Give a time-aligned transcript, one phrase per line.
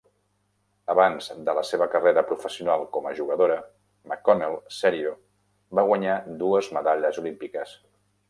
[0.93, 3.59] Abans de la seva carrera professional com a jugadora,
[4.13, 5.13] McConnell Serio
[5.81, 7.77] va guanyar dues medalles olímpiques.